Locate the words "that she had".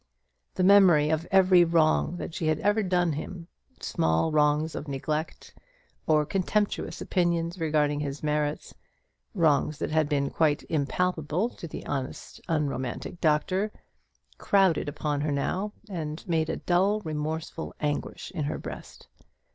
2.17-2.57